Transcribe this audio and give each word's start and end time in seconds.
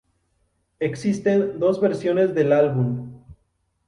Existen 0.79 1.59
dos 1.59 1.79
versiones 1.79 2.33
del 2.33 2.53
álbum. 2.53 3.21